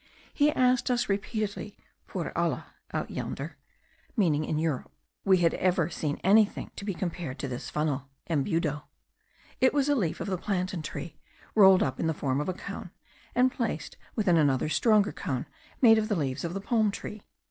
He 0.33 0.49
asked 0.53 0.89
us 0.89 1.07
repeatedly 1.07 1.77
if, 1.77 2.07
por 2.07 2.35
alla 2.35 2.73
(out 2.91 3.11
yonder, 3.11 3.57
meaning 4.17 4.45
in 4.45 4.57
Europe) 4.57 4.91
we 5.23 5.37
had 5.37 5.53
ever 5.53 5.91
seen 5.91 6.19
anything 6.23 6.71
to 6.77 6.83
be 6.85 6.95
compared 6.95 7.37
to 7.37 7.47
this 7.47 7.69
funnel 7.69 8.09
(embudo). 8.27 8.81
It 9.59 9.75
was 9.75 9.89
a 9.89 9.93
leaf 9.95 10.19
of 10.19 10.25
the 10.27 10.39
plantain 10.39 10.81
tree 10.81 11.19
rolled 11.53 11.83
up 11.83 11.99
in 11.99 12.07
the 12.07 12.15
form 12.15 12.41
of 12.41 12.49
a 12.49 12.53
cone, 12.55 12.89
and 13.35 13.51
placed 13.51 13.95
within 14.15 14.37
another 14.37 14.69
stronger 14.69 15.11
cone 15.11 15.45
made 15.83 15.99
of 15.99 16.07
the 16.09 16.15
leaves 16.15 16.43
of 16.43 16.55
the 16.55 16.61
palm 16.61 16.89
tree. 16.89 17.21